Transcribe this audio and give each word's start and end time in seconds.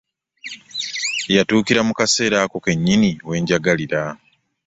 Yatuukira 1.35 1.81
mu 1.87 1.93
kaseera 1.99 2.37
ako 2.45 2.57
kennyini 2.65 3.11
wenjagalira. 3.27 4.01